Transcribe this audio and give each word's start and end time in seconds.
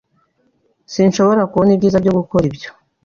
Sinshobora 0.93 1.47
kubona 1.51 1.71
ibyiza 1.75 1.97
byo 2.03 2.13
gukora 2.19 2.43
ibyo. 2.51 2.69